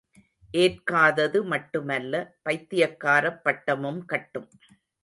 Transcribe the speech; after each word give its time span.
ஏற்காதது 0.53 1.43
மட்டுமல்ல, 1.43 2.13
பைத்தியக்காரப் 2.43 3.41
பட்டமும் 3.43 4.05
கட்டும். 4.05 4.51